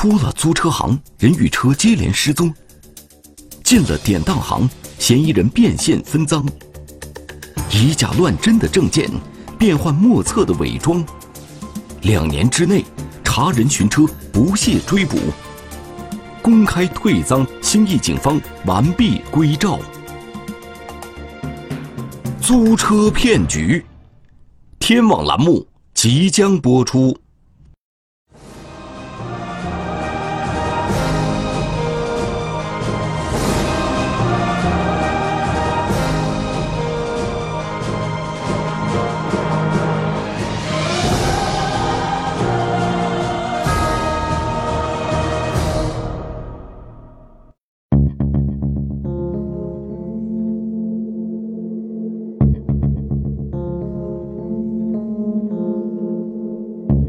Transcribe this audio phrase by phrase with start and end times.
[0.00, 2.48] 出了租车行，人与车接连失踪；
[3.64, 6.46] 进了典当行，嫌疑人变现分赃。
[7.72, 9.10] 以假乱真的证件，
[9.58, 11.04] 变幻莫测的伪装。
[12.02, 12.84] 两年之内，
[13.24, 15.18] 查人寻车，不懈追捕。
[16.40, 19.80] 公开退赃，兴义警方完璧归赵。
[22.40, 23.84] 租车骗局，
[24.78, 27.18] 天网栏目即将播出。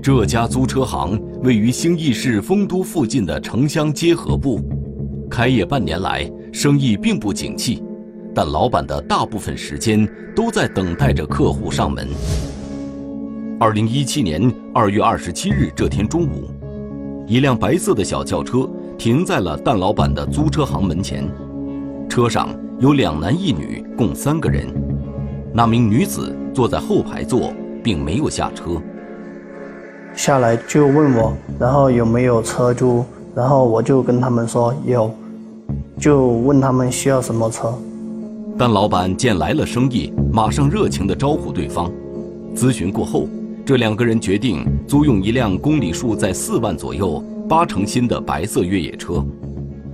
[0.01, 4.61] 这家租车行位于兴义市丰都附近的城乡结合部，
[5.29, 7.83] 开业半年来生意并不景气，
[8.33, 12.07] 但老板的大部分时间都在等待着客户上门。
[13.59, 16.49] 二零一七年二月二十七日这天中午，
[17.27, 21.29] 一辆白色的小轿车停在了蛋老板的租车行门前，
[22.07, 24.65] 车上有两男一女，共三个人，
[25.53, 27.53] 那名女子坐在后排座，
[27.83, 28.81] 并没有下车。
[30.19, 35.09] 下来就问我，然后有没有车租，然后我就跟他们说有，
[35.97, 37.73] 就问他们需要什么车。
[38.57, 41.89] 但老板见来了生意，马上热情地招呼对方。
[42.53, 43.27] 咨询过后，
[43.65, 49.23] 这两个人决定租用一辆公里数在四万左右、八成新的白色越野车。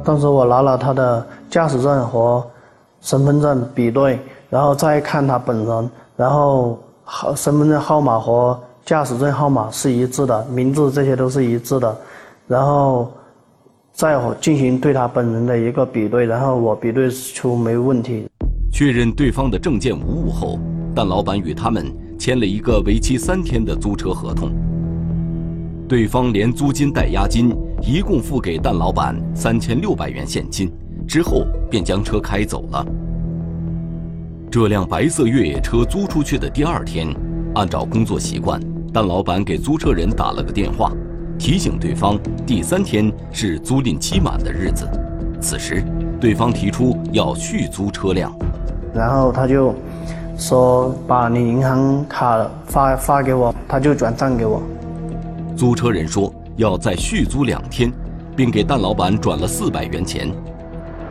[0.03, 2.43] 当时我拿了他的驾驶证和
[2.99, 8.59] 身份证比对，然后再看他本人，然后号身份证号码和。
[8.85, 11.97] 驾驶证号码是一致的，名字这些都是一致的，
[12.47, 13.11] 然后
[13.91, 18.27] 再进行对他本人的一个比对，然后我比对出没问题。
[18.71, 20.59] 确认对方的证件无误后，
[20.93, 24.51] 蛋老板与他们签了一个为期三天的租车合同。
[25.87, 30.71] 对方连租金带押金，一共付给蛋老板三千六百元现金，
[31.07, 32.85] 之后便将车开走了。
[34.51, 37.07] 这辆白色越野车租出去的第二天，
[37.55, 38.61] 按照工作习惯。
[38.95, 40.89] 但老板给租车人打了个电话，
[41.37, 44.89] 提醒对方第三天是租赁期满的日子。
[45.41, 45.83] 此时，
[46.17, 48.33] 对方提出要续租车辆，
[48.93, 49.75] 然后他就
[50.37, 54.63] 说把你银行卡发发给我，他就转账给我。
[55.57, 57.91] 租车人说要再续租两天，
[58.33, 60.31] 并给蛋老板转了四百元钱。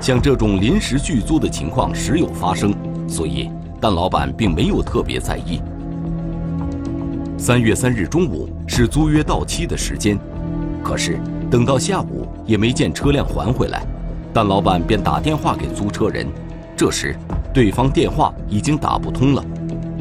[0.00, 2.74] 像这种临时续租的情况时有发生，
[3.06, 5.60] 所以蛋老板并没有特别在意。
[7.36, 10.18] 三月三日中午是租约到期的时间，
[10.82, 11.18] 可是
[11.50, 13.84] 等到下午也没见车辆还回来，
[14.32, 16.26] 但老板便打电话给租车人，
[16.76, 17.14] 这时
[17.52, 19.44] 对方电话已经打不通了，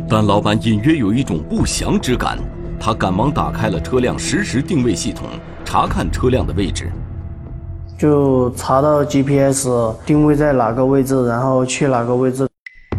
[0.08, 2.38] 但老板隐约有一种不祥之感，
[2.80, 5.28] 他赶忙打开了车辆实时定位系统，
[5.66, 6.90] 查看车辆的位置，
[7.98, 9.68] 就查到 GPS
[10.06, 12.48] 定位在哪个位置，然后去哪个位置，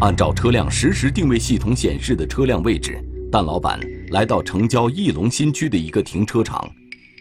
[0.01, 2.99] 按照车辆实时定位系统显示的车辆位置。
[3.33, 3.81] 但老板
[4.15, 6.65] 来到城郊翼龙新区的一个停车场，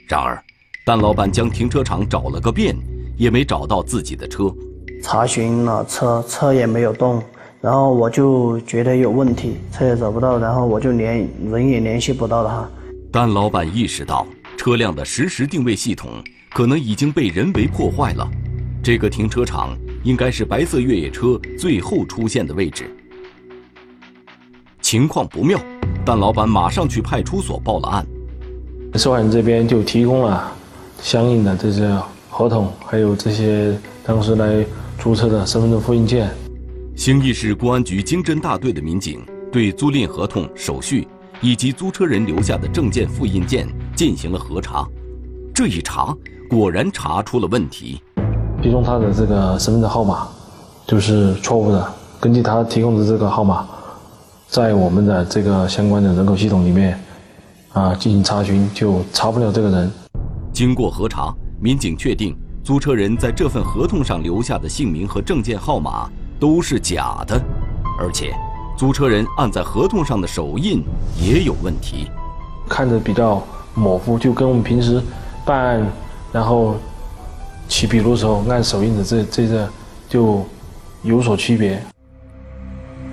[0.07, 0.39] 然而，
[0.85, 2.77] 蛋老板将停车场找了个遍，
[3.17, 4.53] 也没找到自己的车。
[5.01, 7.19] 查询了车，车也没有动，
[7.61, 12.69] 然后我就觉得有问题，车也找不到，然后我就连人也联系不到他。
[13.11, 16.23] 蛋老板意识到车辆的实时定位系统
[16.53, 18.29] 可能已经被人为破坏了，
[18.83, 22.95] 这个停车场应该是白色越野车最后出现的位置。
[24.79, 25.59] 情况不妙。
[26.05, 28.05] 但老板马上去派出所报了案，
[28.95, 30.51] 受害人这边就提供了
[31.01, 31.97] 相应的这些
[32.29, 34.65] 合同，还有这些当时来
[34.99, 36.29] 租车的身份证复印件。
[36.95, 41.07] 兴义市公安局经侦大队的民警对租赁合同、手续
[41.39, 44.85] 以及租车人留下的证件复印件进行了核查，
[45.55, 46.13] 这一查
[46.49, 48.01] 果然查出了问题，
[48.61, 50.27] 其中他的这个身份证号码
[50.85, 51.87] 就是错误的，
[52.19, 53.65] 根据他提供的这个号码。
[54.53, 56.95] 在我们的这个相关的人口系统里面，
[57.71, 59.91] 啊，进行查询就查不了这个人。
[60.53, 66.07] 经过核查，民警确定租车人在这份合同上留下的姓名和证件号码
[66.39, 67.35] 都是假的，
[67.99, 68.31] 而且
[68.77, 70.83] 租车人按在合同上的手印
[71.19, 72.07] 也有问题，
[72.69, 73.41] 看着比较
[73.73, 75.01] 模糊，就跟我们平时
[75.43, 75.91] 办案
[76.31, 76.75] 然后
[77.67, 79.67] 起笔录时候按手印的这这个
[80.07, 80.45] 就
[81.01, 81.83] 有所区别。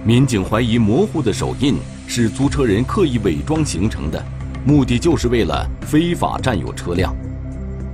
[0.02, 1.76] 民警怀疑模糊的手印
[2.06, 4.24] 是租车人刻意伪装形成的，
[4.64, 7.14] 目的就是为了非法占有车辆。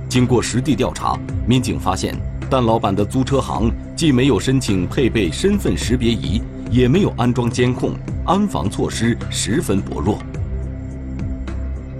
[0.07, 2.17] 经过实地调查，民警发现，
[2.49, 7.91] 蛋老板的租车行既没有申请配备身份识别仪，也没有安装监控，
[8.25, 10.17] 安防措施十分薄弱。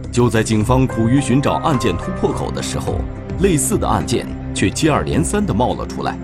[0.10, 3.02] 就在警方苦于寻找案件突破口的时候，
[3.42, 4.26] 类似的案件
[4.56, 6.18] 却接二连三地冒了出来。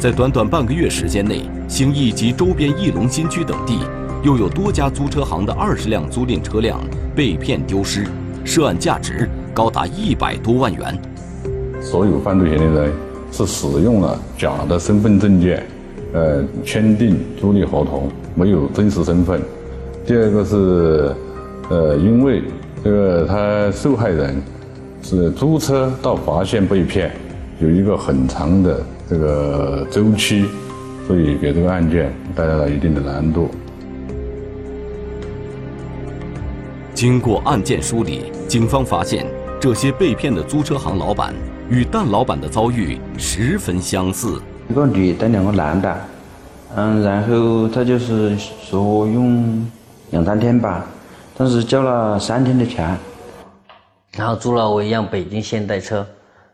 [0.00, 3.80] 在短短半个月时间内，兴义及周边义龙新区等地，
[4.22, 6.80] 又有多家租车行的二十辆租赁车辆
[7.14, 8.06] 被骗丢失，
[8.42, 9.28] 涉案价值。
[9.52, 10.98] 高达一百多万元。
[11.82, 12.90] 所有犯罪嫌疑人
[13.30, 15.66] 是使用了假的身份证件，
[16.14, 19.42] 呃，签订租赁合同，没有真实身份。
[20.06, 21.14] 第二个是，
[21.68, 22.42] 呃，因为
[22.82, 24.40] 这个他受害人
[25.02, 27.10] 是租车到发现被骗，
[27.60, 30.46] 有一个很长的这个周期，
[31.06, 33.50] 所以给这个案件带来了一定的难度。
[36.94, 39.26] 经过案件梳理，警方发现。
[39.60, 41.34] 这些被骗的租车行老板
[41.68, 44.40] 与蛋老板的遭遇十分相似。
[44.70, 46.00] 一个女的，两个男的，
[46.76, 49.70] 嗯，然后他就是说用
[50.12, 50.86] 两三天吧，
[51.36, 52.96] 但是交了三天的钱，
[54.16, 56.06] 然后租了我一辆北京现代车，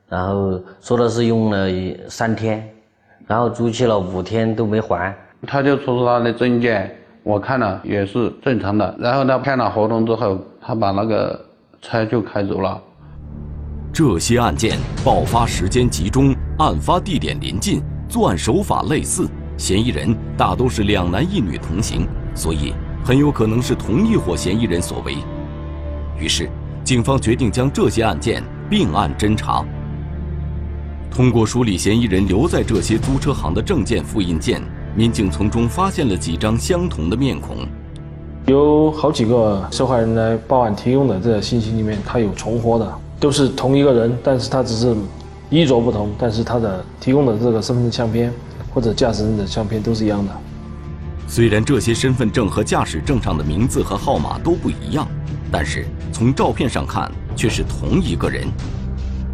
[0.08, 1.68] 然后说的是用了
[2.08, 2.68] 三天，
[3.26, 5.14] 然后租期了五天都没还。
[5.46, 8.96] 他就出示他的证件，我看了也是正常的。
[8.98, 11.38] 然后他签了合同之后，他把那个
[11.82, 12.80] 车就开走了。
[13.92, 22.74] 这些案件爆发时间集中，案发地点临近，作案手法类似，嫌疑人大都是两男一女同行，所以
[23.04, 25.16] 很有可能是同一伙嫌疑人所为。
[26.18, 26.48] 于是，
[26.84, 29.64] 警方决定将这些案件并案侦查。
[31.16, 34.60] 通过梳理嫌疑人留在这些租车行的证件复印件，
[34.94, 37.66] 民警从中发现了几张相同的面孔。
[38.44, 42.92] 有好几个受害人来报案提供的这个信息里面，他有重合的。
[43.18, 44.94] 都是同一个人，但是他只是
[45.48, 48.30] 衣着不同，但是他的提供的这个身份证相片
[48.74, 50.30] 或者驾驶证的相片都是一样的。
[51.26, 55.08] 虽然这些身份证和驾驶证上的名字和号码都不一样，
[55.50, 58.46] 但是从照片上看却是同一个人。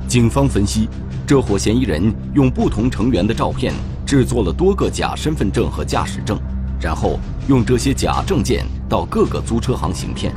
[0.07, 0.89] 警方分析，
[1.33, 3.73] 这伙嫌疑人用不同成员的照片
[4.05, 6.39] 制作了多个假身份证和驾驶证，
[6.79, 7.19] 然后
[7.49, 10.31] 用这些假证件到各个租车行行骗。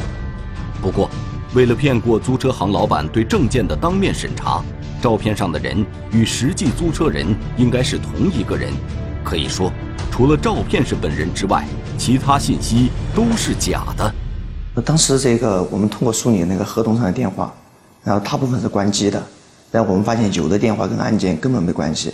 [0.81, 1.09] 不过，
[1.53, 4.63] 为了骗过租车行老板对证件的当面审查，
[5.01, 7.27] 照片上的人与实际租车人
[7.57, 8.71] 应该是同一个人。
[9.21, 9.69] 可以说，
[10.09, 14.81] 除了照片是本人之外，其他信息都是假的。
[14.81, 17.53] 当时这个我们通过梳理那个合同上的电话，
[18.01, 19.21] 然后大部分是关机的，
[19.75, 22.09] 然后我们发现有的电话跟案件根本没关系。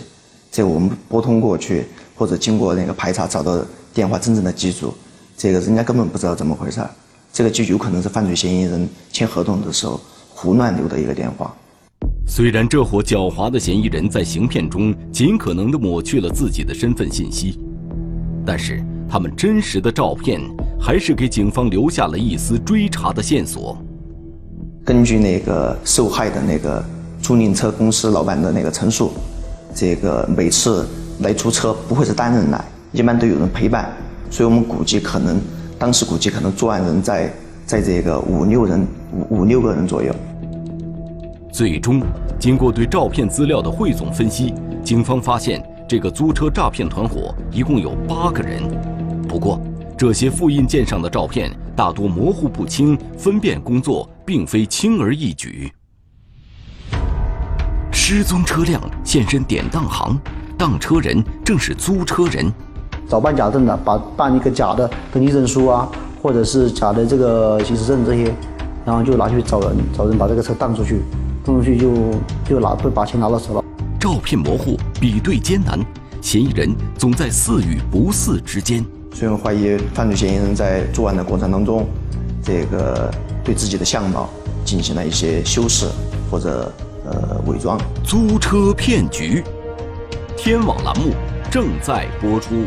[0.50, 1.84] 这个我们拨通过去，
[2.16, 3.64] 或者经过那个排查找到
[3.94, 4.92] 电话真正的机主，
[5.36, 6.90] 这个人家根本不知道怎么回事儿。
[7.32, 11.54] 这个就有可能是犯罪嫌疑人签合同的时候胡乱留的一个电话。
[12.26, 17.60] 虽然这伙狡猾的嫌疑人在行骗中尽可能的抹去了自己的身份信息，
[18.44, 20.40] 但是他们真实的照片
[20.80, 23.78] 还是给警方留下了一丝追查的线索。
[24.84, 26.84] 根据那个受害的那个
[27.22, 29.12] 租赁车公司老板的那个陈述，
[29.72, 30.86] 这个每次
[31.20, 33.90] 来租车不会是单人来，一般都有人陪伴，
[34.28, 35.40] 所以我们估计可能。
[35.78, 37.34] 当时估计可能作案人在
[37.66, 40.14] 在这个五六人五五六个人左右。
[41.52, 42.00] 最终，
[42.38, 48.62] 经过对照片资料的汇总分析，警方发现这个租车诈骗团伙一共有八个人。
[49.28, 49.60] 不过，
[49.98, 55.72] 这些复印件上的照片大多模糊不清，分辨工作并非轻而易举。
[58.04, 60.18] 失踪车辆现身典当行，
[60.58, 62.52] 当车人正是租车人。
[63.08, 65.88] 找办假证的，把办一个假的登记证书啊，
[66.20, 68.34] 或者是假的这个行驶证这些，
[68.84, 71.00] 然后就拿去找人，找人把这个车当出去，
[71.44, 71.92] 当出去就
[72.44, 73.64] 就拿会把钱拿到手了。
[74.00, 75.78] 照片模糊，比对艰难，
[76.20, 78.84] 嫌疑人总在似与不似之间。
[79.14, 81.86] 所以我怀疑犯罪嫌疑人在作案的过程当中，
[82.42, 83.08] 这个
[83.44, 84.28] 对自己的相貌
[84.64, 85.86] 进行了一些修饰
[86.28, 86.68] 或者
[87.04, 87.80] 呃伪装。
[88.04, 89.42] 租车骗局，
[90.36, 91.12] 天网栏目
[91.50, 92.64] 正在播出。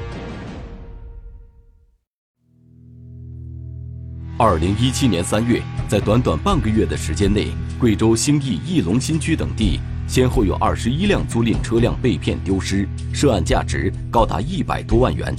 [4.37, 7.47] 二零一七年三月，在短短半个月的时间内，
[7.79, 15.33] 贵州兴义、义龙新区等地先后有二十一辆租赁车辆被骗丢失，涉案价值高达一百多万元。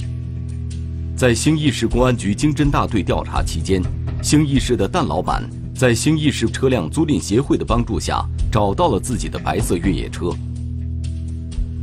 [1.15, 3.83] 在兴义市公安局经侦大队调查期间，
[4.23, 5.47] 兴义市的蛋老板
[5.77, 10.31] 在兴义市车辆租赁协会的帮助下，找到了自己的白色越野车。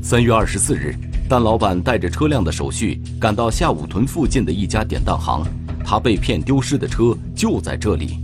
[0.03, 0.97] 三月二十四日，
[1.29, 5.47] 蛋老板带着车辆的手续赶到下武屯附近的一家典当行。
[5.87, 8.19] 他被骗丢失的车就在这里，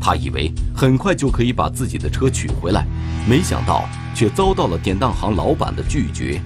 [0.00, 2.84] 他以为很快就可以把自己的车取回来，
[3.28, 3.84] 没想到
[4.16, 6.40] 却遭到了典当行老板的拒绝。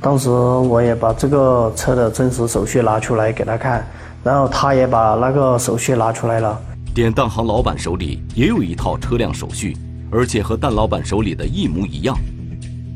[0.00, 3.86] 当时我也把这个车的真实手续拿出来给他看，
[4.24, 6.58] 然后他也把那个手续拿出来了。
[6.98, 9.76] 典当行老板手里也有一套车辆手续，
[10.10, 12.18] 而且和蛋老板手里的一模一样。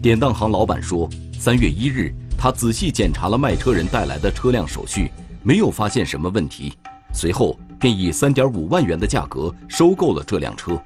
[0.02, 5.08] 典当行老板说，三月一日，他仔细检查了卖车人带来的车辆手续，
[5.44, 6.72] 没有发现什么问题。
[7.14, 10.76] 随后便以三点五万元的价格收购了这辆车。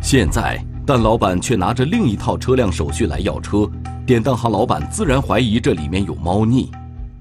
[0.00, 3.68] 现在蛋老板却拿着另一套车辆手续来要车，
[4.06, 6.70] 典当行老板自然怀疑这里面有猫腻。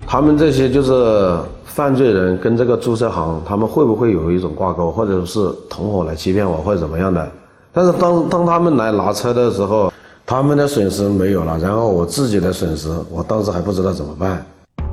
[0.09, 7.29] 他们这些就是犯罪人跟这个租车行，他们会不会有一种挂钩，或者是同伙来欺骗我，或者怎么样的？
[7.73, 9.91] 但是当当他们来拿车的时候，
[10.25, 14.45] 他们的损失没有了，然后我自己的损失，我当时还不知道怎么办。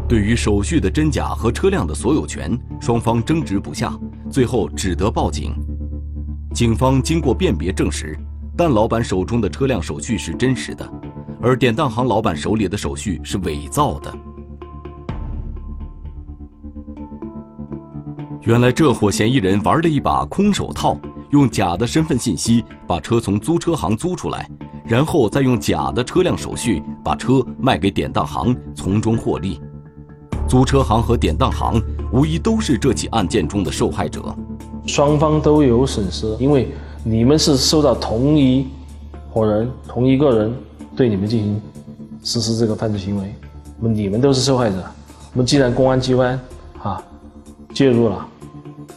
[0.09, 3.97] 对于手续的真假和车辆的所有权，双方争执不下，
[4.29, 5.55] 最后只得报警。
[6.53, 8.19] 警方经过辨别证实，
[8.57, 10.85] 蛋老板手中的车辆手续是真实的，
[11.41, 14.13] 而典当行老板手里的手续是伪造的。
[18.45, 20.99] 原来这伙嫌疑人玩了一把空手套，
[21.31, 24.47] 用假的身份信息把车从租车行租出来，
[24.85, 29.59] 然后再用假的车辆手续把车卖给典当行，从中获利。
[30.47, 31.83] 租车行和典当行
[32.13, 34.23] 无疑都是这起案件中的受害者，
[34.87, 36.69] 双方都有损失，因为
[37.03, 38.67] 你们是受到同一
[39.31, 40.55] 伙人、同一个人
[40.95, 41.63] 对你们进行
[42.23, 43.35] 实施这个犯罪行为，
[43.81, 44.77] 那么你们都是受害者。
[45.33, 46.39] 那么既然公安机关
[46.83, 47.03] 啊
[47.73, 48.29] 介入了。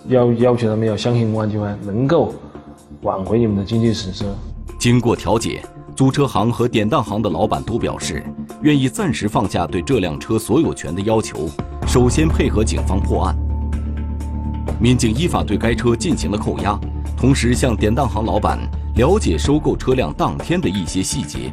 [0.08, 2.34] 要要求他们要相信公安机关能够
[3.02, 4.26] 挽回你们的经济损失。
[4.80, 5.64] 经过调解，
[5.96, 8.24] 租车行和典当行的老板都表示
[8.62, 11.50] 愿意暂时放下对这辆车所有权的要求，
[11.88, 13.36] 首先配合警方破案。
[14.80, 16.80] 民警依法对该车进行了扣押，
[17.18, 18.60] 同时向典当行老板
[18.96, 21.52] 了解收购车辆当天的一些细节。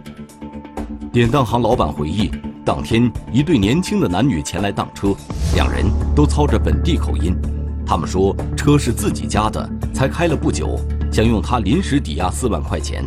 [1.10, 2.30] 典当行老板回忆，
[2.64, 5.14] 当天一对年轻的男女前来当车，
[5.54, 7.34] 两人都操着本地口音。
[7.86, 10.78] 他们说车是自己家的，才开了不久，
[11.12, 13.04] 想用它临时抵押四万块钱。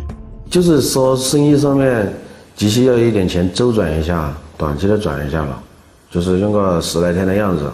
[0.48, 2.12] 就是说生意上面
[2.54, 5.62] 急需要一点钱周转一下，短期的转一下了，
[6.10, 7.70] 就是用个十来天的样子。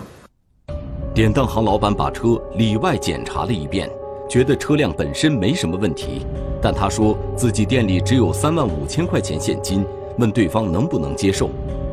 [1.14, 3.88] 典当行老板把车里外检查了一遍，
[4.28, 6.26] 觉得车辆本身没什么问题，
[6.60, 9.84] 但他说自己店里只有三万五千块钱现金，
[10.18, 11.50] 问对方能不能接受。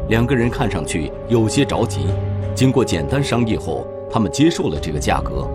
[0.09, 2.07] 两个人看上去有些着急，
[2.55, 3.85] 经过简单商议后。
[4.11, 5.47] 他们接受了这个价格，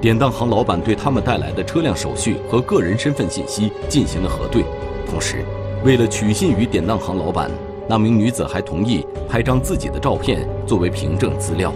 [0.00, 4.64] 典当行老板对他们带来的车辆手续和个人身份信息进行了核对，
[5.08, 5.44] 同时，
[5.84, 7.50] 为了取信于典当行老板，
[7.86, 11.72] 那名女子还同意拍张自己的照片作为凭证资料。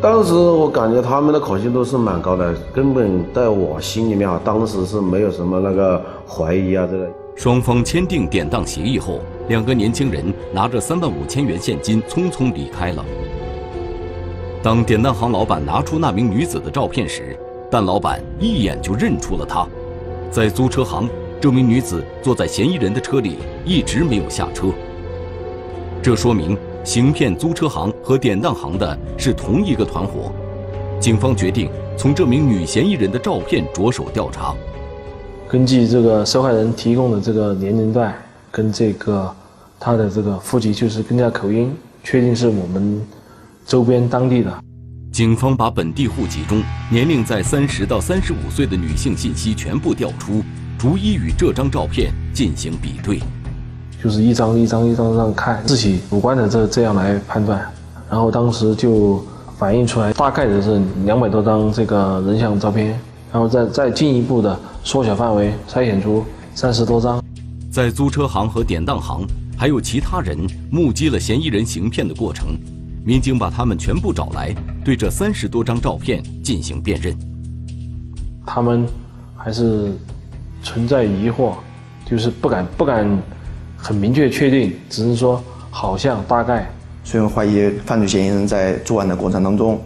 [0.00, 7.08] 当时我感觉他们的可信度是蛮高的，根本在我心里面啊，当时是没有什么那个怀疑啊这个。
[7.36, 13.04] 双方签订典当协议后，两个年轻人拿着三万五千元现金匆匆离开了。
[14.62, 17.36] 当典当行老板拿出那名女子的照片时，
[17.68, 19.66] 蛋老板一眼就认出了她。
[20.30, 24.68] 在租车行，这名女子坐在嫌疑人的车里，一直没有下车。
[26.00, 30.30] 这说明行骗租车行和典当行的是同一个团伙。
[31.00, 34.54] 警方决定从这名女嫌疑人的照片着手调查。
[35.48, 38.14] 根据这个受害人提供的这个年龄段
[38.52, 39.28] 跟这个
[39.80, 43.04] 她的这个户籍，就是跟这口音，确定是我们。
[43.66, 44.52] 周边当地的。
[45.12, 50.42] 警方把本地户籍中年龄在三十到三十五岁的女性信息全部调出，
[50.78, 53.20] 逐一与这张照片进行比对，
[54.02, 57.60] 就是一张一张一张张看自己五官的这这样来判断，
[58.10, 59.22] 然后当时就
[59.58, 62.98] 反映出来大概的是两百多张这个人像照片，
[63.30, 67.22] 然后再再进一步的缩小范围，筛选出三十多张，
[67.70, 69.26] 在租车行和典当行
[69.58, 70.38] 还有其他人
[70.70, 72.56] 目击了嫌疑人行骗的过程。
[73.04, 74.54] 民警把他们全部找来，
[74.84, 77.16] 对这三十多张照片进行辨认。
[78.46, 78.86] 他们
[79.36, 79.92] 还是
[80.62, 81.54] 存在疑惑，
[82.08, 83.06] 就是不敢不敢
[83.76, 86.70] 很明确确定，只是说好像大概。
[87.02, 89.82] 所以怀疑犯罪嫌疑人在作案的过程当中，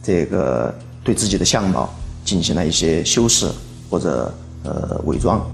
[0.00, 0.72] 这个
[1.02, 1.92] 对自己的相貌
[2.24, 3.48] 进行了一些修饰
[3.90, 5.44] 或者呃伪装。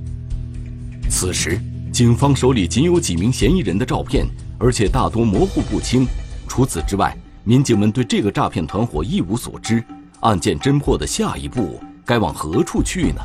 [1.09, 1.59] 此时，
[1.91, 4.27] 警方手里仅有几名嫌疑人的照片，
[4.59, 6.07] 而且大多模糊不清。
[6.49, 9.83] 除此之外，民警们对这个诈骗团伙一无所知。
[10.21, 13.21] 案件侦破的下一步该往何处去呢？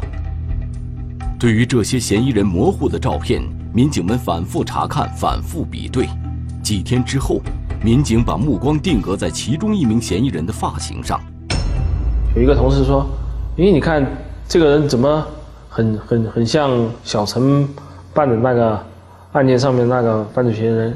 [1.40, 3.42] 对于这些嫌疑人模糊的照片，
[3.74, 6.08] 民警们反复查看、反复比对。
[6.62, 7.42] 几天之后，
[7.84, 11.20] 民警把目光定格在其中一名嫌疑人的发型上。
[12.36, 13.06] 有一个同事说
[13.58, 14.06] ：“咦你看
[14.48, 15.26] 这个人怎么
[15.68, 16.70] 很很很像
[17.04, 17.68] 小陈
[18.14, 18.80] 办的那个
[19.32, 20.96] 案件上面那个犯罪嫌疑人？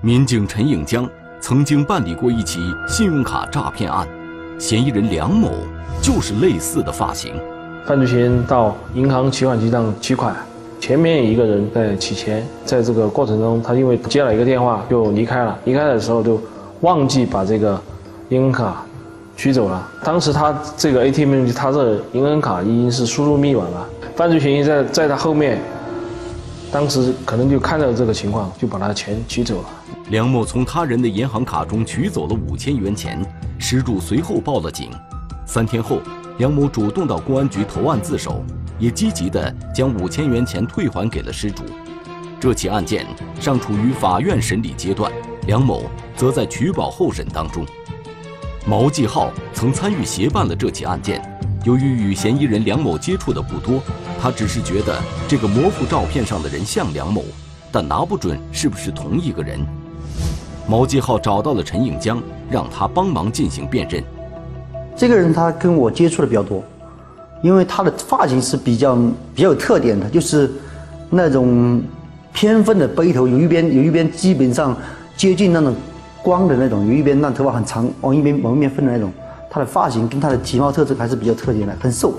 [0.00, 1.08] 民警陈颖江
[1.42, 4.06] 曾经办理过一起信用卡诈骗案，
[4.60, 5.50] 嫌疑人梁某
[6.00, 7.34] 就是类似的发型。
[7.84, 10.36] 犯罪嫌疑人到银行取款机上取款，
[10.78, 16.40] 前面一个人在取钱，在这个过程中，他因为接了一个电话就离开了，离开的时候就
[16.82, 17.78] 忘记把这个
[18.28, 18.86] 银行卡
[19.36, 19.90] 取走了。
[20.04, 25.60] 当时他这个 ATM 机，他这银行卡已经是输入密码了，犯罪嫌疑人在在他后面，
[26.70, 29.64] 当时可能就看到这个情况，就把他的钱取走了。
[30.12, 33.18] 梁某从他人的银行卡中取走了五千元钱，
[33.58, 34.90] 失主随后报了警。
[35.46, 36.00] 三天后，
[36.36, 38.44] 梁某主动到公安局投案自首，
[38.78, 41.62] 也积极地将五千元钱退还给了失主。
[42.38, 43.06] 这起案件
[43.40, 45.10] 尚处于法院审理阶段，
[45.46, 47.64] 梁某则在取保候审当中。
[48.66, 51.22] 毛继浩曾参与协办了这起案件，
[51.64, 53.82] 由于与嫌疑人梁某接触的不多，
[54.20, 57.24] 他只是觉得这个模糊照片上的人像梁某，
[57.70, 59.66] 但拿不准是不是同一个人。
[60.66, 64.02] 毛继浩找到了陈应江，让他帮忙进行辨认。
[64.96, 66.62] 这个人他跟我接触的比较多，
[67.42, 68.94] 因为他的发型是比较
[69.34, 70.50] 比较有特点的，就是
[71.10, 71.82] 那种
[72.32, 74.76] 偏分的背头，有一边有一边基本上
[75.16, 75.74] 接近那种
[76.22, 79.12] 光的那种，有一边那头发很长，往一边往一边分的那种。
[79.50, 82.14] 他的发型跟他的体貌特征还是比较特点的，很瘦。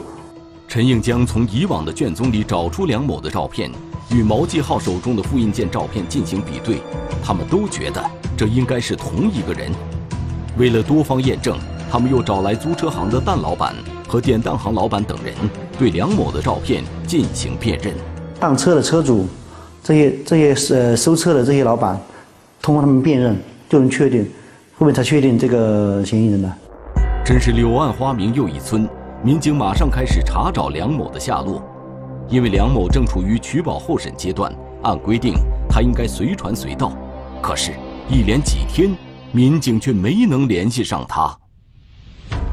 [0.67, 3.71] 陈应江从以往的卷宗里找出梁某的照片，
[4.11, 6.81] 与毛继浩手中的复印件照片进行比对，
[7.23, 8.03] 他们都觉得
[8.35, 9.71] 这应该是同一个人。
[10.57, 11.57] 为了多方验证，
[11.91, 13.73] 他们又找来租车行的蛋老板
[14.07, 15.33] 和典当行老板等人，
[15.77, 17.93] 对梁某的照片进行辨认。
[18.39, 19.27] 当车的车主，
[19.83, 21.99] 这些这些呃收车的这些老板，
[22.61, 23.35] 通过他们辨认，
[23.69, 24.29] 就能确定，
[24.77, 26.51] 后面才确定这个嫌疑人的。
[27.25, 28.87] 真是柳暗花明又一村，
[29.23, 31.63] 民警马上开始查找梁某的下落。
[32.29, 35.35] 因为梁某正处于取保候审阶段，按规定
[35.69, 36.91] 他应该随传随到，
[37.41, 37.71] 可是，
[38.09, 38.95] 一连几天，
[39.31, 41.35] 民警却没能联系上他。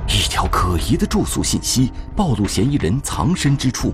[0.07, 3.93] 一条可疑的住宿信息暴露嫌疑人藏身之处。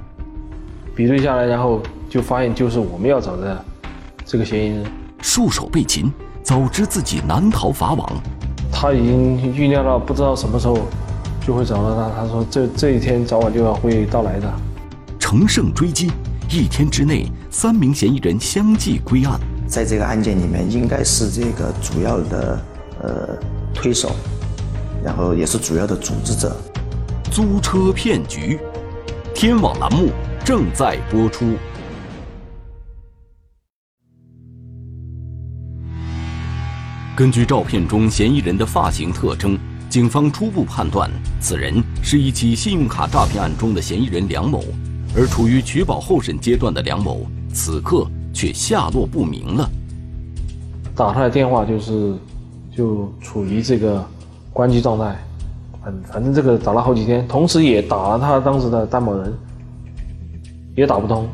[0.94, 3.64] 比对下来，然后就发现就是我们要找的
[4.24, 4.86] 这个嫌疑人。
[5.22, 8.12] 束手被擒，早知自己难逃法网。
[8.70, 10.78] 他已经预料到不知道什么时候
[11.46, 12.10] 就会找到他。
[12.20, 14.52] 他说这这一天早晚就要会到来的。
[15.18, 16.12] 乘胜追击，
[16.50, 19.40] 一天之内，三名嫌疑人相继归案。
[19.66, 22.61] 在这个案件里面，应该是这个主要的
[23.02, 23.38] 呃
[23.74, 24.14] 推手，
[25.05, 26.57] 然后也是主要的组织者。
[27.31, 28.59] 租车骗局，
[29.35, 30.11] 天网栏目
[30.44, 31.55] 正在播出。
[37.16, 39.59] 根据照片中嫌疑人的发型特征，
[39.90, 44.62] 警方初步判断，此人是一起信用卡诈骗案中的嫌疑人梁某。
[45.14, 49.70] 而处于取保候审阶段的梁某，此刻却下落不明了。
[50.94, 52.14] 打他的电话就是，
[52.77, 54.07] 就处于这个
[54.53, 55.16] 关机状态。
[55.83, 59.33] 反反正这个打了好几天，同时也打了他当时的担保人，
[60.77, 61.27] 也打不通，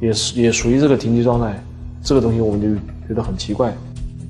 [0.00, 1.58] 也是也属于这个停机状态。
[2.02, 2.74] 这个东西我们就
[3.08, 3.72] 觉得很奇怪。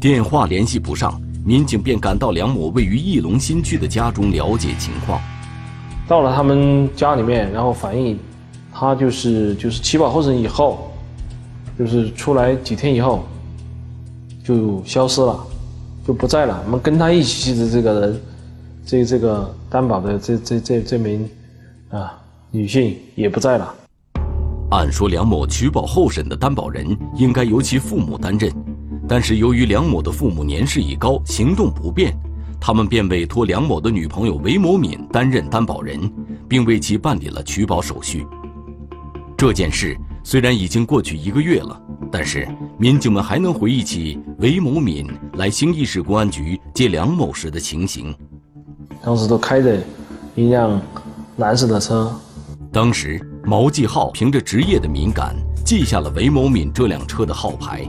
[0.01, 5.21] 电话联系不上，民警便赶到梁某位于翼龙新区的家中了解情况。
[6.07, 8.19] 到了他们家里面，然后反映，
[8.73, 10.90] 他就是就是取保候审以后，
[11.81, 13.25] 就是出来几天以后，
[14.45, 15.41] 就消失了，
[16.07, 16.63] 就不在了。
[16.67, 18.21] 我们跟他一起的这个人，
[18.85, 21.27] 这这个担保的这这这这名
[21.89, 23.75] 啊女性也不在了。
[24.73, 28.53] 按说梁某取保候审的担保人应该由其父母担任。
[29.09, 32.15] 但是由于梁某的父母年事已高，行动不便，
[32.61, 35.99] 他们便委托梁某的女朋友韦某敏担任担保人，
[36.47, 38.27] 并为其办理了取保手续。
[39.35, 41.81] 这件事虽然已经过去一个月了，
[42.11, 42.47] 但是
[42.79, 48.15] 民警们还能回忆起韦某敏来兴义市公安局接梁某时的情形。
[49.03, 49.79] 当时都开着
[50.35, 50.81] 一辆
[51.39, 52.15] 蓝色的车，
[52.71, 55.35] 当时毛继浩凭着职业的敏感。
[55.63, 57.89] 记下了韦某敏这辆车的号牌，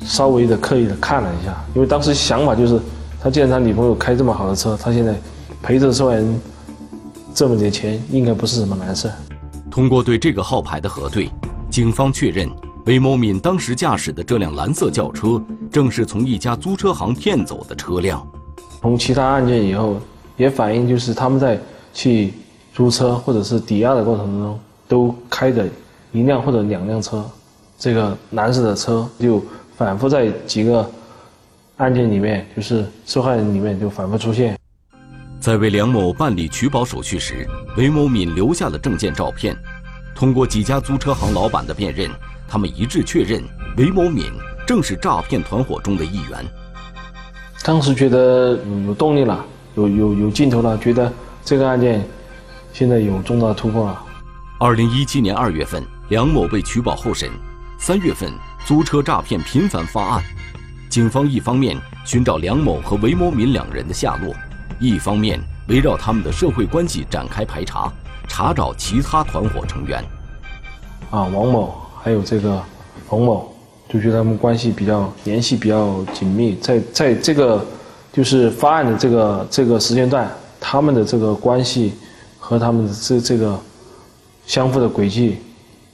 [0.00, 2.80] 稍微的刻意的看了一下，因为当时想法就是，
[3.20, 5.14] 他既然他女朋友开这么好的车，他现在
[5.60, 6.40] 陪着受害人
[7.34, 9.10] 这么点钱，应该不是什么难事。
[9.70, 11.28] 通过对这个号牌的核对，
[11.70, 12.48] 警方确认
[12.86, 18.26] 韦某敏当时驾驶的这辆蓝色轿车，正是从一家租车行骗走的车辆。
[18.80, 20.00] 从其他案件以后，
[20.36, 21.60] 也反映就是他们在
[21.92, 22.32] 去
[22.72, 25.66] 租车或者是抵押的过程中，都开着。
[26.10, 27.22] 一辆或者两辆车，
[27.78, 29.44] 这个蓝色的车就
[29.76, 30.90] 反复在几个
[31.76, 34.56] 案件里面，就是受害人里面就反复出现。
[35.38, 39.54] 在为梁某办理取保手续时，韦某敏留下了证件照片。
[40.18, 42.10] 通过几家租车行老板的辨认，
[42.48, 43.40] 他们一致确认
[43.76, 44.32] 韦某敏
[44.66, 46.44] 正是诈骗团伙中的一员。
[47.62, 49.44] 当时觉得有动力了，
[49.76, 51.12] 有有有劲头了，觉得
[51.44, 52.04] 这个案件
[52.72, 54.02] 现在有重大突破了。
[54.58, 57.30] 二零一七年二月份，梁某被取保候审。
[57.78, 58.28] 三月份，
[58.66, 60.24] 租车诈骗频繁发案，
[60.88, 64.34] 警方一方面寻找梁某和韦某敏两人的下落，
[64.80, 67.92] 一方面围绕他们的社会关系展开排查，
[68.28, 70.04] 查找其他团伙成员。
[71.10, 72.62] 啊，王某还有这个
[73.08, 73.50] 冯某，
[73.88, 77.64] 就觉得他们关系比较联系比较紧密，在在这个
[78.12, 81.94] 就是发案的这个这个时间段，他们的这个关系
[82.38, 83.58] 和他们的这这个
[84.46, 85.38] 相互的轨迹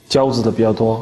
[0.09, 1.01] 交织的比较多。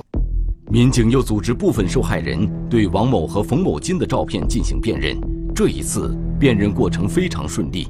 [0.72, 5.20] 民警又组织部分受害人对王某和冯某金的照片进行辨认，
[5.54, 7.88] 这一次辨认过程非常顺利。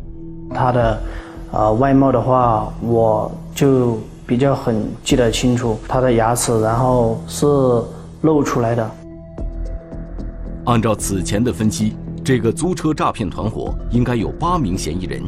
[0.53, 1.01] 他的，
[1.53, 7.45] 呃，外貌的话，我就比较很记得清楚，他的牙齿然后是
[8.21, 8.91] 露出来的。
[10.65, 15.21] 按照此前的分析，这个租车诈骗团伙应该有八名嫌疑人。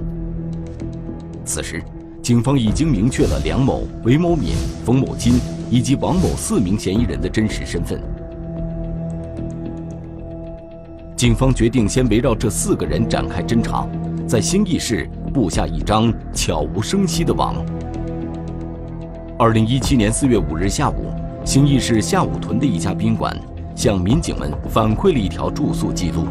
[1.45, 1.81] 此时，
[2.21, 5.39] 警方已经明确了梁某、韦某敏、冯某金。
[5.71, 7.99] 以及王某四名嫌疑人的真实身份，
[11.17, 13.85] 警方决定先围绕这四个人展开侦查，
[14.27, 17.53] 在兴义市布下一张悄无声息的网。
[19.37, 21.11] 二零一七年四月五日下午，
[21.43, 23.37] 兴义市下午屯的一家宾馆
[23.75, 26.23] 向民警们反馈了一条住宿记录，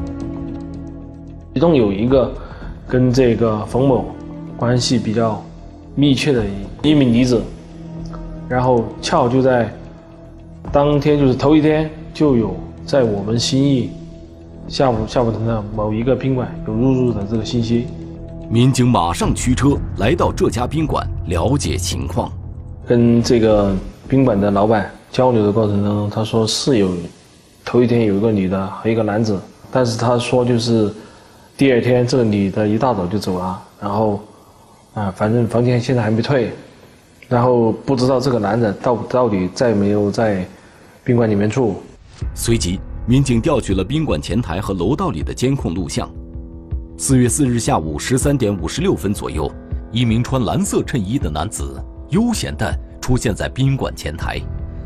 [1.53, 2.33] 其中有一个
[2.89, 4.07] 跟这个冯某
[4.57, 5.45] 关系比较
[5.95, 6.43] 密切的
[6.83, 7.43] 一名女子。
[8.49, 9.71] 然后恰好就在
[10.73, 13.91] 当天，就是头一天，就有在我们兴义
[14.67, 17.87] 下午下午的某一个宾馆有入住的这个信息。
[18.55, 22.31] 民警马上驱车来到这家宾馆了解情况。
[22.87, 23.75] 跟这个
[24.07, 26.89] 宾馆的老板交流的过程当中，他说是有
[27.65, 29.41] 头一天有一个女的和一个男子，
[29.73, 30.89] 但是他说就是
[31.57, 34.21] 第二天这个女的一大早就走了，然后
[34.95, 36.53] 啊，反正房间现在还没退。
[37.29, 40.47] 然后不知道这个男的到到底在没有在
[41.03, 41.83] 宾馆里面住。
[42.37, 46.09] 随即，民警调取了宾馆前台和楼道里的监控录像。
[46.97, 49.51] 四月四日下午十三点五十六分左右，
[49.91, 54.41] 一名穿蓝色衬衣的男子悠闲地出现在宾馆前台。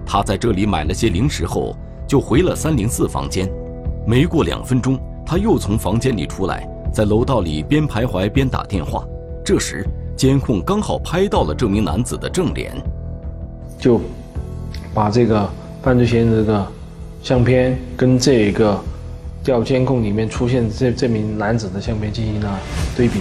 [0.07, 3.47] 他在这里买了些零食后，就回了三零四房间。
[4.07, 9.07] 没过两分钟，他又从房间里出来，在楼道里边徘徊边打电话。
[9.45, 12.75] 这时，监控刚好拍到了这名男子的正脸，
[13.79, 14.01] 就
[14.95, 15.47] 把这个
[15.83, 16.67] 犯罪嫌疑人的
[17.23, 18.81] 相片跟这一个
[19.49, 22.59] 调监控里面出现这这名男子的相片进行了
[22.95, 23.21] 对比，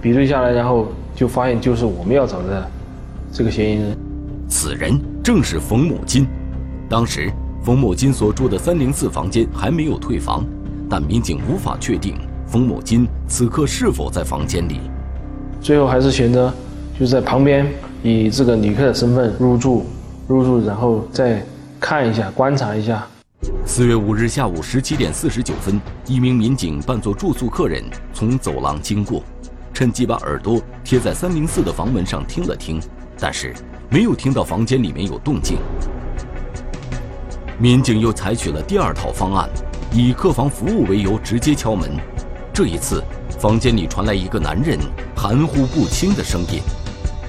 [0.00, 2.66] 比对下来，然后就发现就是我们要找的
[3.30, 3.98] 这个嫌疑人，
[4.48, 6.26] 此人正是冯某金。
[6.88, 7.30] 当时
[7.62, 10.42] 冯某金所住的三零四房间还没有退房，
[10.88, 12.14] 但民警无法确定
[12.46, 14.80] 冯某金此刻是否在房间里。
[15.60, 16.50] 最后还是选择
[16.98, 17.66] 就在旁边
[18.02, 19.84] 以这个旅客的身份入住，
[20.26, 21.44] 入住然后再
[21.78, 23.06] 看一下观察一下。
[23.74, 27.82] 四月五日下午十七点四十九分，一名民警扮作住宿客人
[28.12, 29.24] 从走廊经过，
[29.72, 32.78] 趁机把耳朵贴在三零四的房门上听了听，
[33.18, 33.54] 但是
[33.88, 35.56] 没有听到房间里面有动静。
[37.58, 39.48] 民警又采取了第二套方案，
[39.90, 41.96] 以客房服务为由直接敲门，
[42.52, 43.02] 这一次。
[43.40, 44.78] 房间里传来一个男人
[45.16, 46.60] 含糊不清的声音，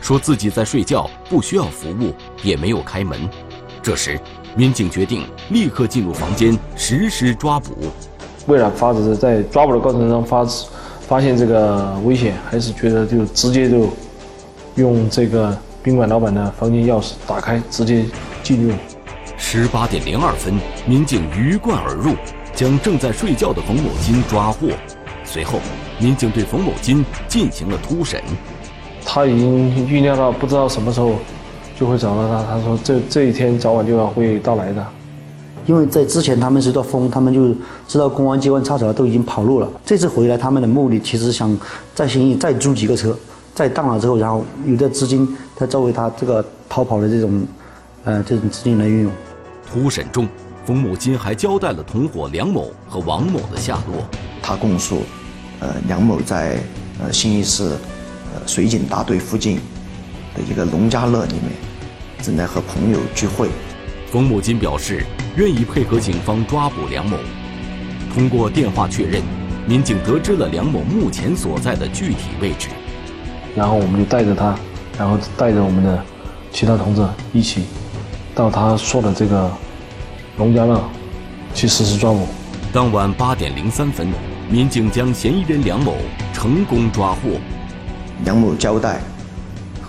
[0.02, 3.30] 说自己在睡觉，不需要服务，也没有开门。
[3.82, 4.20] 这时，
[4.56, 7.76] 民警决定立刻进入房间实施抓捕。
[8.48, 10.46] 为了防止在抓捕的过程中发
[11.08, 13.90] 发现这个危险，还是觉得就直接就
[14.76, 18.06] 用这个宾馆老板的房间钥匙打开，直接
[18.42, 18.74] 进入。
[19.38, 20.54] 十八点零二分，
[20.86, 22.14] 民警鱼贯而入，
[22.54, 24.68] 将正在睡觉的冯某金抓获。
[25.26, 25.60] 随后，
[26.00, 28.22] 民警对冯某金进行了突审。
[29.06, 31.16] 他已经预料到不知道什么时候
[31.84, 32.42] 就会找到他。
[32.50, 34.86] 他说：“这这一天早晚就要会到来的。”
[35.68, 37.54] 因为在之前他们是道风，他们就
[37.90, 39.70] 知道公安机关查找都已经跑路了。
[39.86, 41.58] 这次回来，他们的目的其实想
[41.94, 43.14] 在兴义再租几个车，
[43.54, 47.44] 再当了之后，然后有的资金他作为他这个逃跑的这种，
[48.06, 49.12] 呃，这种资金来运用。
[49.70, 50.26] 突审中，
[50.66, 54.06] 冯某金还交代了同伙梁某和王某的下落。
[54.42, 55.00] 他供述。
[55.60, 56.58] 呃，梁某在
[57.02, 57.64] 呃兴义市
[58.34, 59.58] 呃水警大队附近
[60.36, 61.44] 的一个农家乐里面，
[62.24, 63.50] 正在和朋友聚会。
[64.10, 65.06] 冯某金表示
[65.36, 67.18] 愿意配合警方抓捕梁某。
[68.14, 69.22] 通过电话确认，
[69.68, 72.70] 民警得知了梁某目前所在的具体位置。
[73.56, 74.56] 然后我们就带着他，
[74.98, 76.04] 然后带着我们的
[76.52, 77.66] 其他同志一起
[78.34, 79.52] 到他说的这个
[80.38, 80.82] 农家乐
[81.54, 82.28] 去实施抓捕。
[82.72, 84.08] 当晚八点零三分，
[84.50, 85.96] 民警将嫌疑人梁某
[86.34, 87.40] 成功抓获。
[88.26, 89.02] 梁某交代，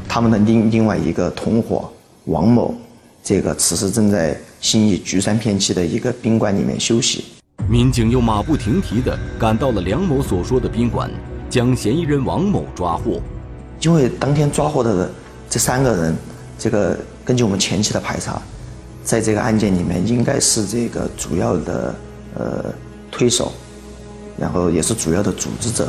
[0.08, 1.90] 他们的另另外一个同伙
[2.26, 2.74] 王某，
[3.22, 7.24] 这个此时正在兴义菊山片区的一个宾馆里面休息。
[7.68, 11.10] 民警又马不停蹄地赶到了梁某所说的宾馆，
[11.50, 13.20] 将嫌疑人王某抓获。
[13.80, 15.10] 因为当天抓获的
[15.50, 16.16] 这三个人，
[16.58, 18.40] 这个根据我们前期的排查，
[19.02, 21.94] 在这个案件里面应该是这个主要的
[22.34, 22.74] 呃
[23.10, 23.52] 推手，
[24.38, 25.88] 然后也是主要的组织者，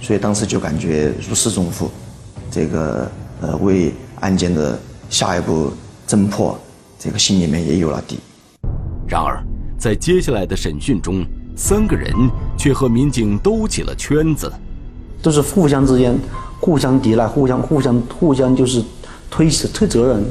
[0.00, 1.90] 所以当时就感觉如释重负，
[2.50, 3.10] 这个
[3.42, 5.72] 呃为案件的下一步
[6.06, 6.58] 侦破，
[6.98, 8.18] 这个心里面也有了底。
[9.06, 9.42] 然而，
[9.78, 11.24] 在接下来的审讯中，
[11.56, 12.12] 三个人
[12.56, 14.52] 却和民警兜起了圈子，
[15.22, 16.18] 都是互相之间。
[16.60, 18.82] 互相抵赖，互相互相互相就是
[19.30, 20.24] 推推责任，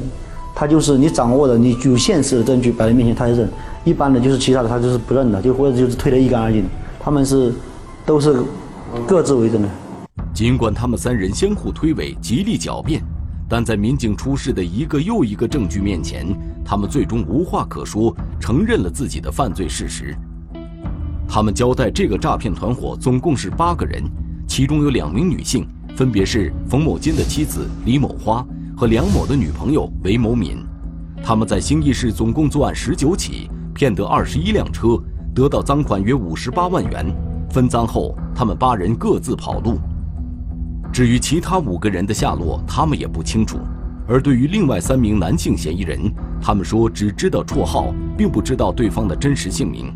[0.54, 3.46] 他就是你掌握的你具有现实的证据摆在面前，他就认；
[3.82, 6.66] 一般的就是其他的他就是不认的，就或者就是推得一干二净。
[7.00, 7.54] 他们是
[8.04, 8.42] 都是
[9.06, 9.68] 各自为政的。
[10.34, 13.02] 尽管他们三人相互推诿，极力狡辩，
[13.48, 16.26] 但在民警出示的一个又一个证据面前，
[16.64, 20.14] 他们最终无话可说，承认了自己的犯罪事实。
[21.26, 24.04] 他们交代，这个诈骗团伙总共是八个人，
[24.46, 25.66] 其中有两名女性。
[25.96, 30.64] 分别是冯某金的妻子李某花和梁某的女朋友韦某敏，
[31.24, 34.96] 他们在兴义市总共作案十九起，骗得二十一辆车，
[35.34, 37.06] 得到赃款约五十八万元。
[37.50, 39.80] 分赃后，他们八人各自跑路。
[40.92, 43.58] 至于其他五个人的下落，他们也不清楚。
[44.08, 49.92] 而对于另外三名男性嫌疑人，他们说只知道绰号，并不知道对方的真实姓名。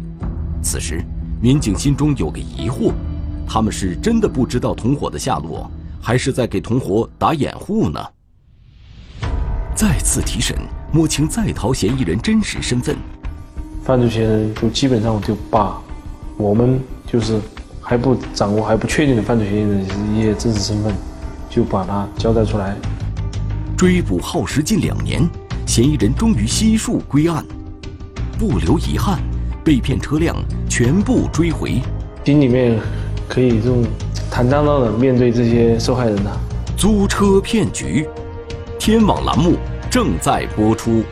[0.62, 1.02] 此时，
[1.40, 2.92] 民警心中有个疑惑：
[3.46, 5.68] 他们是真的不知道同伙的下落？
[6.00, 8.00] 还是在给同伙打掩护呢？
[9.74, 10.56] 再次提审，
[10.92, 12.96] 摸清在逃嫌疑人真实身份。
[13.82, 15.80] 犯罪嫌疑人就基本上就把
[16.36, 17.40] 我们就是
[17.92, 19.84] 还不掌握、还不确定的犯罪嫌疑人
[20.16, 20.94] 一些真实身份，
[21.50, 22.74] 就把他交代出来。
[23.76, 25.28] 追捕耗时近两年，
[25.66, 27.44] 嫌疑人终于悉数归案，
[28.38, 29.20] 不留遗憾，
[29.62, 30.34] 被骗车辆
[30.70, 31.82] 全部追回。
[32.24, 32.80] 心里面
[33.28, 33.84] 可以这种。
[34.30, 36.30] 坦荡荡的面对这些受害人呢？
[36.78, 38.08] 租车骗局，
[38.78, 39.56] 天网栏目
[39.90, 41.02] 正在播出。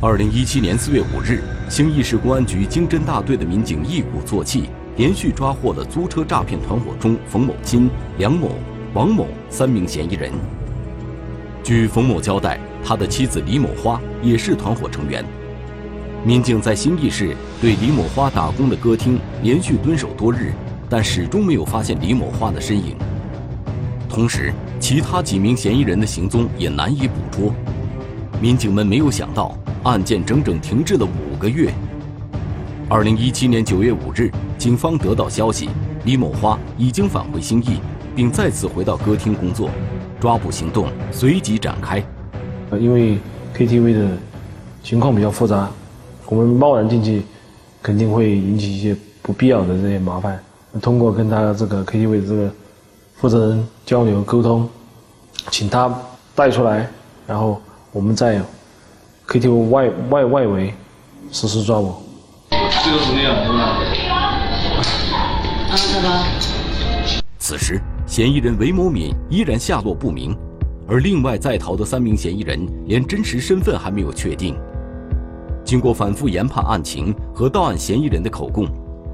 [0.00, 1.42] 二零一七年四月五日，
[1.74, 8.52] 兴义市公安局经侦大队的民警一鼓作气，连续抓获了租车诈骗团伙中冯某金、梁某、
[8.92, 10.30] 王某三名嫌疑人。
[11.64, 15.24] 据冯某交代，他的妻子李某花也是团伙成员。
[16.24, 20.52] 民警在兴义市对李某花打工的歌厅连续蹲守多日，
[20.88, 22.94] 但始终没有发现李某花的身影。
[24.08, 27.52] 同时，其他几名嫌疑人的行踪也难以捕捉。
[28.40, 31.70] 民警们没有想到，案件整整停滞了五个月。
[32.88, 35.68] 二零一七年九月五日，警方得到消息，
[36.06, 37.80] 李某花已经返回兴义，
[38.16, 39.68] 并再次回到歌厅工作，
[40.18, 42.02] 抓捕行动随即展开。
[42.70, 43.18] 呃，因为
[43.54, 44.16] KTV 的
[44.82, 45.68] 情况比较复杂。
[46.24, 47.22] 我们贸然进去，
[47.82, 50.40] 肯定会引起一些不必要的这些麻烦。
[50.80, 52.50] 通过跟他这个 KTV 的这个
[53.16, 54.66] 负责人交流沟通，
[55.50, 55.94] 请他
[56.34, 56.88] 带出来，
[57.26, 57.60] 然后
[57.92, 58.40] 我们在
[59.28, 60.74] KTV 外外外围
[61.32, 61.94] 实施抓捕。
[62.50, 63.58] 这个是那样，是吧？
[65.70, 66.08] 啊，哥哥。
[67.38, 70.36] 此时，嫌疑人韦某敏依然下落不明，
[70.86, 74.56] 而另外在逃的三名嫌疑人连真实身份还没有确定。
[75.64, 78.66] 经过反复研判案情和到案嫌疑人的口供，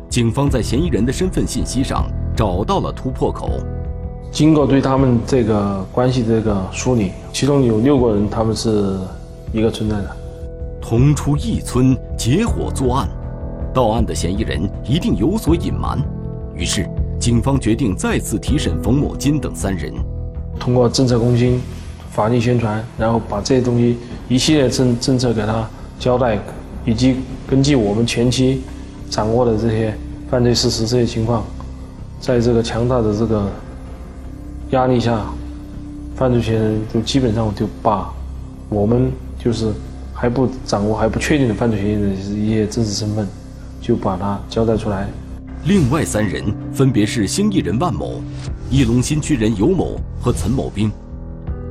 [0.09, 3.51] 警方在嫌疑人的身份信息上找到了突破口。
[4.33, 8.97] 经过对他们这个关系这个梳理，其中有六个人他们是
[9.53, 10.17] 一个村在的，
[10.81, 13.09] 同出一村结伙作案，
[13.73, 15.99] 到案的嫌疑人一定有所隐瞒。
[16.55, 16.89] 于是，
[17.19, 19.93] 警方决定再次提审冯某金等三人，
[20.59, 21.61] 通过政策攻心、
[22.11, 25.69] 法律宣传，然后把这些东西一系列政政策给他。
[25.99, 26.39] 交代，
[26.87, 27.17] 以及
[27.47, 28.63] 根据我们前期
[29.11, 29.95] 掌握的这些
[30.31, 31.45] 犯罪事实、这些情况，
[32.19, 33.51] 在这个强大的这个
[34.71, 35.27] 压力下，
[36.17, 38.11] 犯罪嫌疑人就基本上就把
[38.71, 39.71] 我们就是
[40.21, 43.27] 还不掌握、还不确定的犯罪嫌疑人的一些真实身份，
[43.81, 45.09] 就把他交代出来。
[45.65, 48.21] 另外三人分别是兴义人万某、
[48.71, 50.93] 义龙新区人尤某和岑某兵，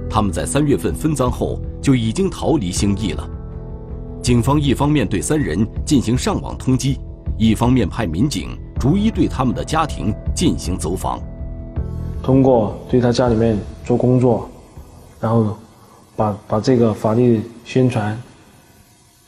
[0.09, 3.29] 他们在三月份分赃后就已经逃离兴义了。
[4.19, 6.97] 警方一方面对三人进行上网通缉，
[7.37, 11.21] 一方面派民警逐一对他们的家庭进行走访，
[12.23, 14.49] 通过对他家里面做工作，
[15.19, 15.55] 然后
[16.15, 18.19] 把把这个法律宣传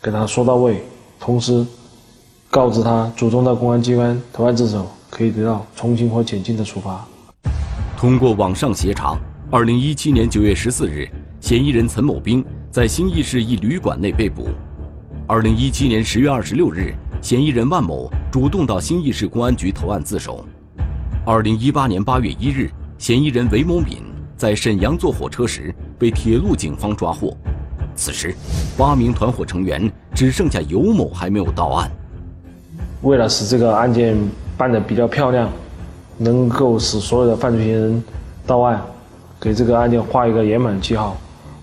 [0.03, 0.81] 给他说到位，
[1.19, 1.63] 同时
[2.49, 7.05] 告知他主动到公安机关投案自首，可以得到从轻或减轻的处罚。
[7.95, 9.15] 通过网上协查，
[9.51, 11.07] 二零一七年九月十四日，
[11.39, 14.47] 嫌疑人岑某兵在兴义市一旅馆内被捕。
[15.27, 20.43] 二零一七年十月二十六日，嫌疑人万某主动到兴义市公安局投案自首。
[21.27, 23.99] 二零一八年八月一日，嫌疑人韦某敏
[24.35, 27.37] 在沈阳坐火车时被铁路警方抓获。
[27.95, 28.35] 此时，
[28.77, 31.91] 八名团伙成员只剩下尤某还没有到案。
[33.01, 34.17] 为了使这个案件
[34.57, 35.49] 办得比较漂亮。
[36.17, 38.03] 能够使所有的犯罪嫌疑人
[38.45, 38.79] 到案，
[39.39, 41.17] 给这个案件画一个圆满的记号。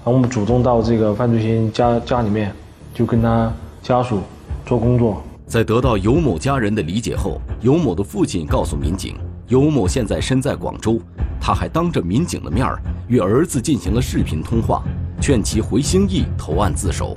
[0.04, 2.52] 然后我们主动到这个犯罪嫌疑人家家里面，
[2.92, 3.52] 就跟他
[3.84, 4.18] 家属
[4.66, 5.22] 做工作。
[5.46, 9.14] 在得到尤某家人的理解后，尤某的父亲告诉民警，
[9.48, 11.00] 尤某现在身在广州，
[11.40, 12.66] 他还当着民警的面
[13.08, 14.82] 与儿子进行了视频通话，
[15.20, 17.16] 劝其回兴义投案自首。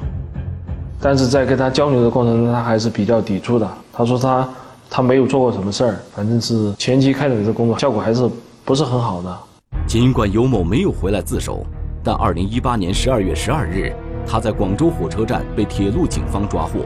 [0.99, 3.69] 但是在跟他交流的过程中，他还是比较抵触的。
[3.93, 4.49] 他说他。
[4.93, 8.29] 他没有做过什么事儿，反正是前期开展的工作效果还是
[8.65, 9.39] 不是很好的。
[9.87, 11.65] 尽管尤某没有回来自首，
[12.03, 13.95] 但二零一八年十二月十二日，
[14.27, 16.81] 他在广州火车站被铁路警方抓获。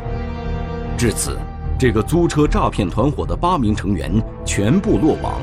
[0.96, 1.36] 至此，
[1.78, 4.10] 这个租车诈骗团伙的八名成员
[4.46, 5.34] 全部落网，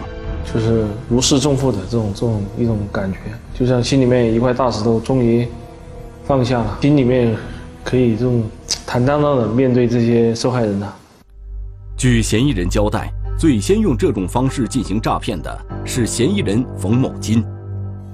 [0.52, 3.18] 就是如释重负的这种这种一种感觉，
[3.52, 5.46] 就像心里面一块大石头终于
[6.24, 7.36] 放下了，心里面
[7.84, 8.42] 可以这种
[8.86, 10.96] 坦荡荡的面对这些受害人了。
[11.98, 17.44] 据嫌疑人交代，最先用这种方式进行诈骗的是嫌疑人冯某金。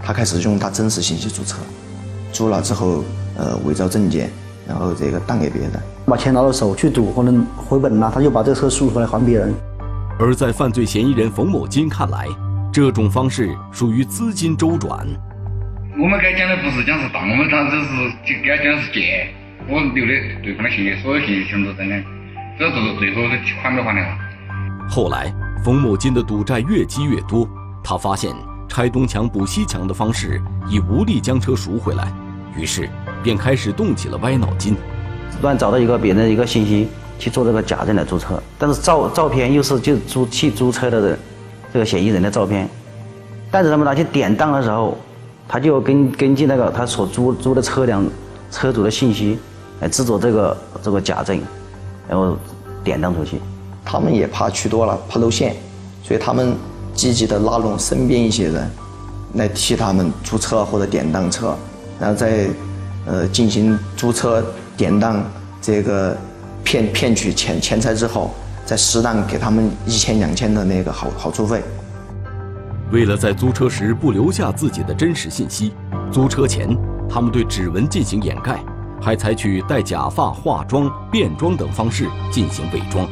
[0.00, 1.59] 他开始用他真实信息注册，
[2.33, 3.04] 租了之后，
[3.37, 4.28] 呃，伪造证件，
[4.66, 5.70] 然后这个当给别人，
[6.09, 9.55] 把钱拿到手去赌，可能回本了，他就把这车赎出来还别人。
[10.18, 12.27] 而在犯罪嫌疑人冯某金看来，
[12.73, 15.07] 这种方式属于资金周转。
[16.01, 17.88] 我们该讲的不是讲是当，我们讲这是
[18.25, 19.29] 就该讲的是借。
[19.68, 21.97] 我留的对方的信息，所有信息全部真的。
[22.59, 24.18] 这都是最后的还没还的了。
[24.88, 27.47] 后来，冯某金的赌债越积越多，
[27.85, 28.35] 他发现
[28.68, 32.11] 拆东墙补西墙的方式已无力将车赎回来，
[32.57, 32.88] 于是
[33.23, 34.75] 便开始动起了歪脑筋，
[35.42, 36.88] 乱找到一个别人的一个信息
[37.18, 41.18] 去做这个假证来注册，但是照照片又是就租去租车的人
[41.72, 42.68] 这个嫌疑人的照片，
[43.50, 44.96] 但是他们拿去典当的时候，
[45.46, 48.04] 他就根根据那个他所租租的车辆
[48.50, 49.38] 车主的信息
[49.80, 51.40] 来制作这个这个假证。
[52.08, 52.36] 然后
[52.82, 53.38] 典当出去，
[53.84, 55.54] 他们也怕去多了怕露馅，
[56.02, 56.56] 所以他们
[56.94, 58.70] 积极的拉拢身边一些人，
[59.34, 61.54] 来替他们租车或者典当车，
[62.00, 62.48] 然后再
[63.04, 64.42] 呃进行租车
[64.78, 65.22] 典当
[65.60, 66.16] 这个
[66.64, 68.32] 骗骗取钱钱财之后，
[68.64, 71.60] 再适当给他们一千两千的那个好好处费。
[72.92, 75.74] 为了在租车时不留下自己的真实信息，
[76.10, 76.68] 租车前
[77.10, 78.58] 他们对指纹进行掩盖。
[79.00, 83.08] 还采取戴假发、化妆、变装等方式进行伪装，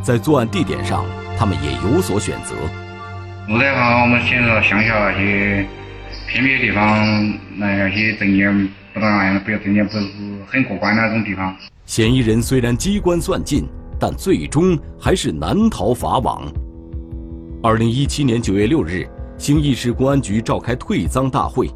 [0.00, 1.04] 在作案地点上，
[1.36, 2.54] 他们也有所选择。
[3.48, 5.66] 路的话，我们选择乡下那些
[6.28, 10.04] 偏僻的地方，那些证件不咋样，不要证件不是
[10.46, 11.54] 很过关那种地方。
[11.86, 13.66] 嫌疑人虽然机关算尽，
[13.98, 16.50] 但最终还是难逃法网。
[17.62, 19.06] 二零一七年九月六日，
[19.36, 21.68] 兴义市公安局召开退赃大会。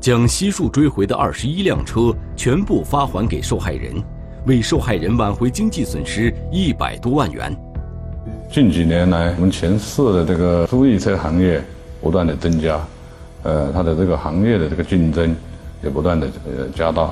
[0.00, 4.02] 将悉数追回的二十一辆车全部发还给受害人，
[4.46, 7.56] 为受害人挽回经济损失一百多万元。
[8.50, 11.62] 近几年来，我们全市的这个租赁车行业
[12.00, 12.84] 不断的增加，
[13.42, 15.34] 呃，它的这个行业的这个竞争
[15.82, 17.10] 也不断的呃加大，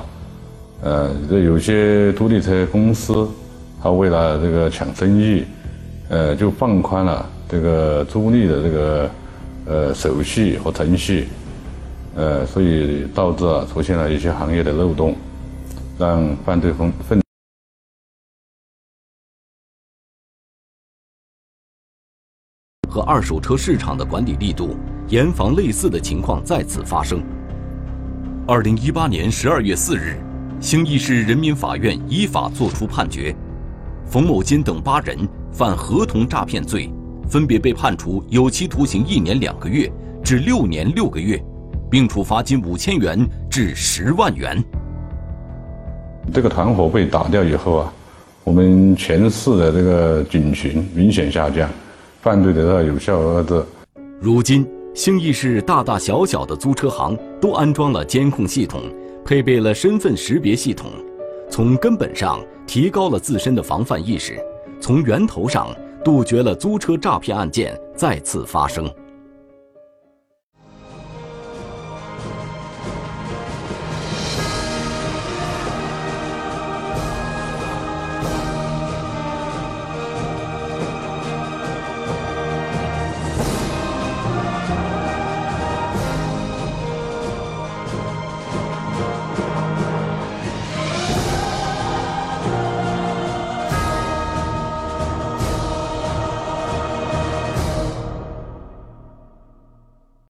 [0.81, 3.27] 呃，这有些租赁车公司，
[3.81, 5.43] 它为了这个抢生意，
[6.09, 9.09] 呃，就放宽了这个租赁的这个
[9.65, 11.27] 呃手续和程序。
[12.13, 15.15] 呃，所以导致了出现了一些行业的漏洞，
[15.97, 17.20] 让犯罪分分
[22.91, 24.75] 和二手车市场的管理力度，
[25.07, 27.23] 严防类似的情况再次发生。
[28.45, 30.19] 二零一八年十二月四日，
[30.59, 33.33] 兴义市人民法院依法作出判决，
[34.05, 35.17] 冯某金等八人
[35.53, 36.91] 犯合同诈骗罪，
[37.29, 39.89] 分别被判处有期徒刑一年两个月
[40.21, 41.41] 至六年六个月。
[41.89, 44.63] 并处罚金五千元至十万元。
[46.31, 47.93] 这个团伙被打掉以后啊，
[48.45, 51.69] 我们全市的这个警情明显下降，
[52.21, 53.63] 犯罪得到有效遏制。
[54.19, 58.83] 如今，兴义市大大小小的租车行都安装了监控系统，
[59.25, 60.91] 配备了身份识别系统，
[61.49, 64.39] 从根本上提高了自身的防范意识，
[64.79, 68.87] 从源头上杜绝了租车诈骗案件再次发生。